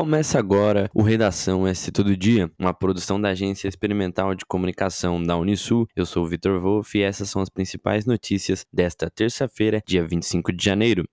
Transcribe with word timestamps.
Começa 0.00 0.38
agora 0.38 0.90
o 0.94 1.02
Redação 1.02 1.66
S 1.66 1.92
Todo 1.92 2.16
Dia, 2.16 2.50
uma 2.58 2.72
produção 2.72 3.20
da 3.20 3.28
Agência 3.28 3.68
Experimental 3.68 4.34
de 4.34 4.46
Comunicação 4.46 5.22
da 5.22 5.36
Unisul. 5.36 5.86
Eu 5.94 6.06
sou 6.06 6.24
o 6.24 6.26
Vitor 6.26 6.58
Wolff 6.58 6.96
e 6.96 7.02
essas 7.02 7.28
são 7.28 7.42
as 7.42 7.50
principais 7.50 8.06
notícias 8.06 8.64
desta 8.72 9.10
terça-feira, 9.10 9.82
dia 9.86 10.02
25 10.02 10.54
de 10.54 10.64
janeiro. 10.64 11.04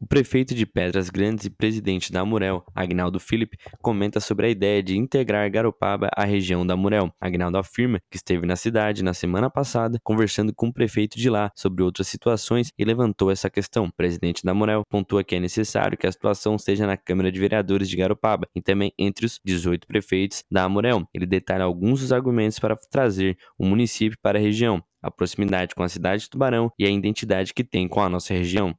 O 0.00 0.06
prefeito 0.06 0.54
de 0.54 0.64
Pedras 0.64 1.10
Grandes 1.10 1.46
e 1.46 1.50
presidente 1.50 2.12
da 2.12 2.20
Amurel, 2.20 2.64
Agnaldo 2.72 3.18
Felipe, 3.18 3.58
comenta 3.82 4.20
sobre 4.20 4.46
a 4.46 4.48
ideia 4.48 4.80
de 4.80 4.96
integrar 4.96 5.50
Garopaba 5.50 6.08
à 6.16 6.24
região 6.24 6.64
da 6.64 6.74
Amurel. 6.74 7.12
Agnaldo 7.20 7.58
afirma 7.58 7.98
que 8.08 8.16
esteve 8.16 8.46
na 8.46 8.54
cidade 8.54 9.02
na 9.02 9.12
semana 9.12 9.50
passada 9.50 9.98
conversando 10.04 10.54
com 10.54 10.68
o 10.68 10.72
prefeito 10.72 11.18
de 11.18 11.28
lá 11.28 11.50
sobre 11.56 11.82
outras 11.82 12.06
situações 12.06 12.70
e 12.78 12.84
levantou 12.84 13.28
essa 13.28 13.50
questão. 13.50 13.86
O 13.86 13.92
presidente 13.92 14.44
da 14.44 14.52
Amurel 14.52 14.84
pontua 14.88 15.24
que 15.24 15.34
é 15.34 15.40
necessário 15.40 15.98
que 15.98 16.06
a 16.06 16.12
situação 16.12 16.54
esteja 16.54 16.86
na 16.86 16.96
Câmara 16.96 17.32
de 17.32 17.40
Vereadores 17.40 17.88
de 17.88 17.96
Garopaba 17.96 18.46
e 18.54 18.62
também 18.62 18.92
entre 18.96 19.26
os 19.26 19.40
18 19.44 19.84
prefeitos 19.88 20.44
da 20.48 20.62
Amurel. 20.62 21.08
Ele 21.12 21.26
detalha 21.26 21.64
alguns 21.64 22.02
dos 22.02 22.12
argumentos 22.12 22.60
para 22.60 22.76
trazer 22.76 23.36
o 23.58 23.66
município 23.66 24.16
para 24.22 24.38
a 24.38 24.40
região, 24.40 24.80
a 25.02 25.10
proximidade 25.10 25.74
com 25.74 25.82
a 25.82 25.88
cidade 25.88 26.22
de 26.22 26.30
Tubarão 26.30 26.70
e 26.78 26.86
a 26.86 26.90
identidade 26.90 27.52
que 27.52 27.64
tem 27.64 27.88
com 27.88 28.00
a 28.00 28.08
nossa 28.08 28.32
região. 28.32 28.76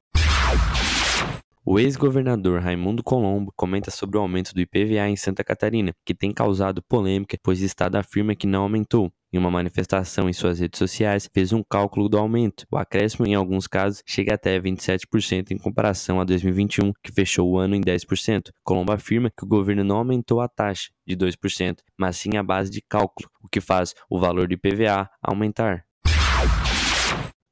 O 1.71 1.77
ex-governador 1.77 2.61
Raimundo 2.61 3.03
Colombo 3.03 3.53
comenta 3.55 3.91
sobre 3.91 4.17
o 4.17 4.21
aumento 4.21 4.55
do 4.55 4.59
IPVA 4.59 5.07
em 5.07 5.15
Santa 5.15 5.43
Catarina, 5.43 5.93
que 6.03 6.15
tem 6.15 6.31
causado 6.31 6.81
polêmica, 6.81 7.37
pois 7.43 7.61
o 7.61 7.63
Estado 7.63 7.95
afirma 7.95 8.33
que 8.33 8.47
não 8.47 8.63
aumentou. 8.63 9.11
Em 9.31 9.37
uma 9.37 9.51
manifestação 9.51 10.27
em 10.27 10.33
suas 10.33 10.59
redes 10.59 10.79
sociais, 10.79 11.29
fez 11.31 11.53
um 11.53 11.61
cálculo 11.61 12.09
do 12.09 12.17
aumento. 12.17 12.65
O 12.71 12.75
acréscimo, 12.75 13.27
em 13.27 13.35
alguns 13.35 13.67
casos, 13.67 14.01
chega 14.03 14.33
até 14.33 14.59
27% 14.59 15.51
em 15.51 15.59
comparação 15.59 16.19
a 16.19 16.23
2021, 16.23 16.91
que 17.03 17.11
fechou 17.11 17.47
o 17.47 17.59
ano 17.59 17.75
em 17.75 17.81
10%. 17.81 18.49
Colombo 18.63 18.91
afirma 18.91 19.29
que 19.29 19.43
o 19.43 19.47
governo 19.47 19.83
não 19.83 19.97
aumentou 19.97 20.41
a 20.41 20.47
taxa 20.47 20.89
de 21.05 21.15
2%, 21.15 21.83
mas 21.95 22.17
sim 22.17 22.35
a 22.35 22.41
base 22.41 22.71
de 22.71 22.81
cálculo, 22.81 23.29
o 23.43 23.47
que 23.47 23.61
faz 23.61 23.93
o 24.09 24.19
valor 24.19 24.47
do 24.47 24.55
IPVA 24.55 25.07
aumentar. 25.21 25.85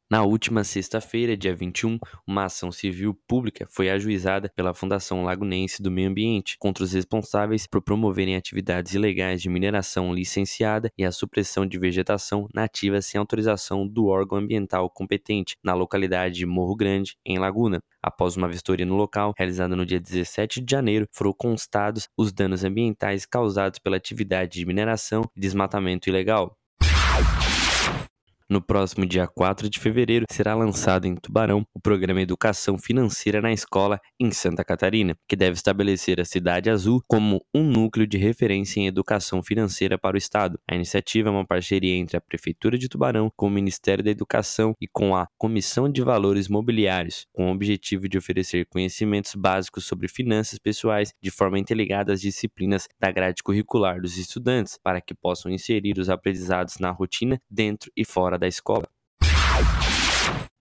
Na 0.09 0.23
última 0.23 0.63
sexta-feira, 0.63 1.35
dia 1.35 1.53
21, 1.53 1.99
uma 2.25 2.45
ação 2.45 2.71
civil 2.71 3.13
pública 3.27 3.67
foi 3.69 3.89
ajuizada 3.89 4.49
pela 4.55 4.73
Fundação 4.73 5.25
Lagunense 5.25 5.83
do 5.83 5.91
Meio 5.91 6.09
Ambiente 6.09 6.55
contra 6.57 6.81
os 6.81 6.93
responsáveis 6.93 7.67
por 7.67 7.81
promoverem 7.81 8.37
atividades 8.37 8.93
ilegais 8.93 9.41
de 9.41 9.49
mineração 9.49 10.13
licenciada 10.13 10.89
e 10.97 11.03
a 11.03 11.11
supressão 11.11 11.65
de 11.65 11.77
vegetação 11.77 12.47
nativa 12.53 13.01
sem 13.01 13.19
autorização 13.19 13.85
do 13.85 14.05
órgão 14.05 14.37
ambiental 14.37 14.89
competente 14.89 15.57
na 15.61 15.73
localidade 15.73 16.35
de 16.35 16.45
Morro 16.45 16.77
Grande, 16.77 17.17
em 17.25 17.37
Laguna. 17.37 17.83
Após 18.01 18.37
uma 18.37 18.47
vistoria 18.47 18.85
no 18.85 18.95
local, 18.95 19.33
realizada 19.37 19.75
no 19.75 19.85
dia 19.85 19.99
17 19.99 20.61
de 20.61 20.71
janeiro, 20.71 21.05
foram 21.11 21.33
constados 21.33 22.07
os 22.15 22.31
danos 22.31 22.63
ambientais 22.63 23.25
causados 23.25 23.77
pela 23.77 23.97
atividade 23.97 24.57
de 24.57 24.65
mineração 24.65 25.23
e 25.35 25.41
desmatamento 25.41 26.07
ilegal. 26.07 26.57
No 28.49 28.61
próximo 28.61 29.05
dia 29.05 29.27
4 29.27 29.69
de 29.69 29.77
fevereiro, 29.77 30.25
será 30.31 30.55
lançado 30.55 31.05
em 31.05 31.15
Tubarão 31.15 31.67
o 31.73 31.81
programa 31.81 32.21
Educação 32.21 32.77
Financeira 32.77 33.41
na 33.41 33.51
Escola 33.51 33.99
em 34.17 34.31
Santa 34.31 34.63
Catarina, 34.63 35.17
que 35.27 35.35
deve 35.35 35.55
estabelecer 35.55 36.21
a 36.21 36.23
Cidade 36.23 36.69
Azul 36.69 37.03
como 37.09 37.43
um 37.53 37.61
núcleo 37.61 38.07
de 38.07 38.17
referência 38.17 38.79
em 38.79 38.87
educação 38.87 39.43
financeira 39.43 39.97
para 39.97 40.15
o 40.15 40.17
Estado. 40.17 40.57
A 40.65 40.75
iniciativa 40.75 41.27
é 41.27 41.31
uma 41.31 41.45
parceria 41.45 41.93
entre 41.93 42.15
a 42.15 42.21
Prefeitura 42.21 42.77
de 42.77 42.87
Tubarão 42.87 43.29
com 43.35 43.47
o 43.47 43.51
Ministério 43.51 44.01
da 44.01 44.11
Educação 44.11 44.73
e 44.79 44.87
com 44.87 45.13
a 45.13 45.27
Comissão 45.37 45.91
de 45.91 46.01
Valores 46.01 46.47
Mobiliários, 46.47 47.25
com 47.33 47.49
o 47.49 47.53
objetivo 47.53 48.07
de 48.07 48.17
oferecer 48.17 48.65
conhecimentos 48.69 49.35
básicos 49.35 49.85
sobre 49.85 50.07
finanças 50.07 50.57
pessoais 50.57 51.11
de 51.21 51.29
forma 51.29 51.59
interligada 51.59 52.13
às 52.13 52.21
disciplinas 52.21 52.87
da 52.97 53.11
grade 53.11 53.43
curricular 53.43 53.99
dos 53.99 54.17
estudantes, 54.17 54.79
para 54.81 55.01
que 55.01 55.13
possam 55.13 55.51
inserir 55.51 55.99
os 55.99 56.09
aprendizados 56.09 56.77
na 56.79 56.91
rotina 56.91 57.41
dentro 57.51 57.91
e 57.93 58.05
fora 58.05 58.36
da 58.37 58.47
escola. 58.47 58.87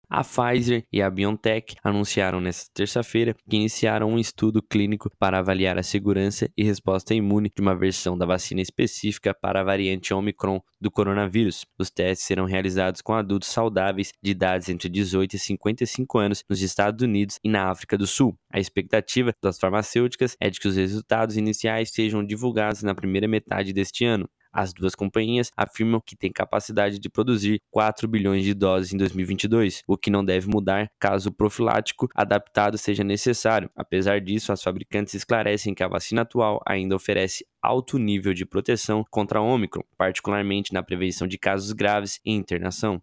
A 0.08 0.22
Pfizer 0.22 0.84
e 0.92 1.02
a 1.02 1.10
BioNTech 1.10 1.74
anunciaram 1.82 2.40
nesta 2.40 2.70
terça-feira 2.72 3.34
que 3.50 3.56
iniciaram 3.56 4.08
um 4.08 4.18
estudo 4.18 4.62
clínico 4.62 5.10
para 5.18 5.40
avaliar 5.40 5.76
a 5.76 5.82
segurança 5.82 6.48
e 6.56 6.62
resposta 6.62 7.12
imune 7.12 7.50
de 7.54 7.60
uma 7.60 7.74
versão 7.74 8.16
da 8.16 8.24
vacina 8.24 8.60
específica 8.60 9.34
para 9.34 9.60
a 9.60 9.64
variante 9.64 10.14
Omicron 10.14 10.60
do 10.80 10.92
coronavírus. 10.92 11.66
Os 11.76 11.90
testes 11.90 12.24
serão 12.24 12.44
realizados 12.44 13.02
com 13.02 13.14
adultos 13.14 13.48
saudáveis 13.48 14.12
de 14.22 14.30
idades 14.30 14.68
entre 14.68 14.88
18 14.88 15.34
e 15.34 15.38
55 15.40 16.18
anos 16.18 16.44
nos 16.48 16.62
Estados 16.62 17.02
Unidos 17.02 17.40
e 17.42 17.48
na 17.48 17.68
África 17.68 17.98
do 17.98 18.06
Sul. 18.06 18.38
A 18.50 18.60
expectativa 18.60 19.34
das 19.42 19.58
farmacêuticas 19.58 20.36
é 20.40 20.48
de 20.48 20.60
que 20.60 20.68
os 20.68 20.76
resultados 20.76 21.36
iniciais 21.36 21.90
sejam 21.90 22.24
divulgados 22.24 22.82
na 22.84 22.94
primeira 22.94 23.26
metade 23.26 23.72
deste 23.72 24.04
ano. 24.04 24.28
As 24.56 24.72
duas 24.72 24.94
companhias 24.94 25.50
afirmam 25.54 26.00
que 26.00 26.16
têm 26.16 26.32
capacidade 26.32 26.98
de 26.98 27.10
produzir 27.10 27.60
4 27.70 28.08
bilhões 28.08 28.42
de 28.42 28.54
doses 28.54 28.94
em 28.94 28.96
2022, 28.96 29.82
o 29.86 29.98
que 29.98 30.08
não 30.08 30.24
deve 30.24 30.48
mudar 30.48 30.90
caso 30.98 31.28
o 31.28 31.32
profilático 31.32 32.08
adaptado 32.14 32.78
seja 32.78 33.04
necessário. 33.04 33.70
Apesar 33.76 34.18
disso, 34.18 34.52
as 34.52 34.62
fabricantes 34.62 35.12
esclarecem 35.12 35.74
que 35.74 35.82
a 35.82 35.88
vacina 35.88 36.22
atual 36.22 36.62
ainda 36.66 36.96
oferece 36.96 37.44
alto 37.60 37.98
nível 37.98 38.32
de 38.32 38.46
proteção 38.46 39.04
contra 39.10 39.40
a 39.40 39.42
Omicron, 39.42 39.82
particularmente 39.94 40.72
na 40.72 40.82
prevenção 40.82 41.28
de 41.28 41.36
casos 41.36 41.72
graves 41.72 42.18
e 42.24 42.32
internação. 42.32 43.02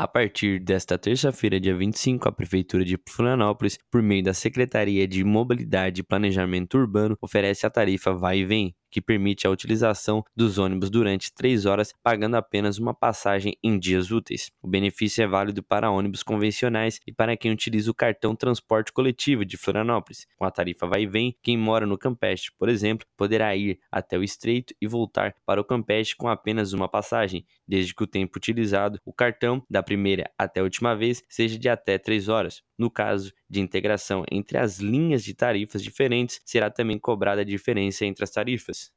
A 0.00 0.06
partir 0.06 0.60
desta 0.60 0.96
terça-feira, 0.96 1.58
dia 1.58 1.74
25, 1.76 2.28
a 2.28 2.30
Prefeitura 2.30 2.84
de 2.84 2.96
Florianópolis, 3.08 3.80
por 3.90 4.00
meio 4.00 4.22
da 4.22 4.32
Secretaria 4.32 5.08
de 5.08 5.24
Mobilidade 5.24 6.02
e 6.02 6.04
Planejamento 6.04 6.78
Urbano, 6.78 7.18
oferece 7.20 7.66
a 7.66 7.70
tarifa 7.70 8.14
Vai 8.14 8.38
e 8.38 8.44
Vem, 8.44 8.76
que 8.90 9.00
permite 9.00 9.46
a 9.46 9.50
utilização 9.50 10.24
dos 10.36 10.58
ônibus 10.58 10.90
durante 10.90 11.32
três 11.32 11.66
horas, 11.66 11.92
pagando 12.02 12.36
apenas 12.36 12.78
uma 12.78 12.94
passagem 12.94 13.56
em 13.62 13.78
dias 13.78 14.10
úteis. 14.10 14.50
O 14.62 14.68
benefício 14.68 15.22
é 15.22 15.26
válido 15.26 15.62
para 15.62 15.90
ônibus 15.90 16.22
convencionais 16.22 17.00
e 17.06 17.12
para 17.12 17.36
quem 17.36 17.52
utiliza 17.52 17.90
o 17.90 17.94
cartão 17.94 18.34
transporte 18.34 18.92
coletivo 18.92 19.44
de 19.44 19.56
Florianópolis. 19.56 20.26
Com 20.36 20.44
a 20.44 20.50
tarifa 20.50 20.86
vai 20.86 21.02
e 21.02 21.06
vem, 21.06 21.36
quem 21.42 21.56
mora 21.56 21.86
no 21.86 21.98
Campeste, 21.98 22.52
por 22.58 22.68
exemplo, 22.68 23.06
poderá 23.16 23.54
ir 23.56 23.78
até 23.90 24.18
o 24.18 24.22
Estreito 24.22 24.74
e 24.80 24.86
voltar 24.86 25.34
para 25.44 25.60
o 25.60 25.64
Campeste 25.64 26.16
com 26.16 26.28
apenas 26.28 26.72
uma 26.72 26.88
passagem, 26.88 27.44
desde 27.66 27.94
que 27.94 28.02
o 28.02 28.06
tempo 28.06 28.36
utilizado, 28.36 29.00
o 29.04 29.12
cartão, 29.12 29.62
da 29.68 29.82
primeira 29.82 30.30
até 30.38 30.60
a 30.60 30.64
última 30.64 30.94
vez, 30.94 31.22
seja 31.28 31.58
de 31.58 31.68
até 31.68 31.98
três 31.98 32.28
horas. 32.28 32.62
No 32.78 32.88
caso 32.90 33.32
de 33.50 33.60
integração 33.60 34.24
entre 34.30 34.56
as 34.56 34.78
linhas 34.78 35.24
de 35.24 35.34
tarifas 35.34 35.82
diferentes, 35.82 36.40
será 36.44 36.70
também 36.70 36.98
cobrada 36.98 37.40
a 37.40 37.44
diferença 37.44 38.06
entre 38.06 38.22
as 38.22 38.30
tarifas. 38.30 38.92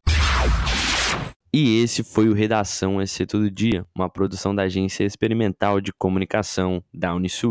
E 1.53 1.81
esse 1.81 2.02
foi 2.02 2.30
o 2.30 2.34
Redação 2.34 3.06
SC 3.06 3.25
Todo 3.25 3.52
Dia, 3.52 3.86
uma 3.94 4.09
produção 4.09 4.56
da 4.56 4.64
Agência 4.64 5.03
Experimental 5.03 5.81
de 5.81 5.92
Comunicação 5.92 6.81
da 6.94 7.14
Unisul. 7.14 7.50